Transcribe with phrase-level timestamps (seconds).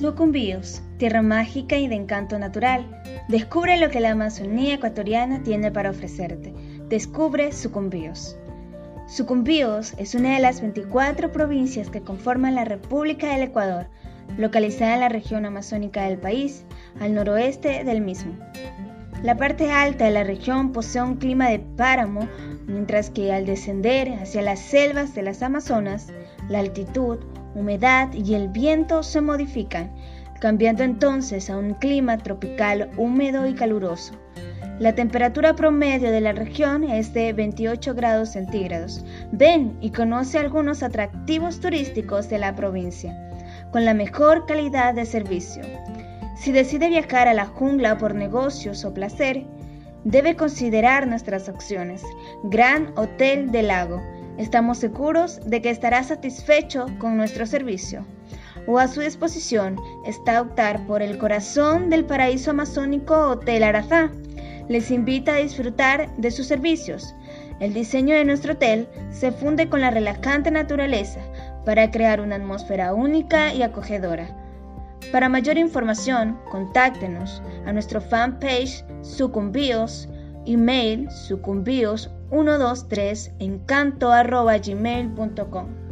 [0.00, 3.02] Sucumbíos, tierra mágica y de encanto natural.
[3.28, 6.54] Descubre lo que la Amazonía ecuatoriana tiene para ofrecerte.
[6.88, 8.34] Descubre Sucumbíos.
[9.06, 13.88] Sucumbíos es una de las 24 provincias que conforman la República del Ecuador,
[14.38, 16.64] localizada en la región amazónica del país,
[16.98, 18.32] al noroeste del mismo.
[19.22, 22.26] La parte alta de la región posee un clima de páramo,
[22.66, 26.08] mientras que al descender hacia las selvas de las Amazonas,
[26.48, 27.18] la altitud
[27.54, 29.92] humedad y el viento se modifican,
[30.40, 34.14] cambiando entonces a un clima tropical húmedo y caluroso.
[34.78, 39.04] La temperatura promedio de la región es de 28 grados centígrados.
[39.32, 43.14] Ven y conoce algunos atractivos turísticos de la provincia,
[43.70, 45.62] con la mejor calidad de servicio.
[46.40, 49.44] Si decide viajar a la jungla por negocios o placer,
[50.04, 52.02] debe considerar nuestras opciones.
[52.44, 54.00] Gran Hotel del Lago
[54.40, 58.06] Estamos seguros de que estará satisfecho con nuestro servicio.
[58.66, 59.76] O a su disposición
[60.06, 64.10] está optar por el corazón del paraíso amazónico Hotel Arazá.
[64.66, 67.14] Les invita a disfrutar de sus servicios.
[67.58, 71.20] El diseño de nuestro hotel se funde con la relajante naturaleza
[71.66, 74.49] para crear una atmósfera única y acogedora.
[75.12, 80.08] Para mayor información, contáctenos a nuestro fanpage Sucumbíos,
[80.46, 85.89] email sucumbíos 123 encanto arroba gmail.com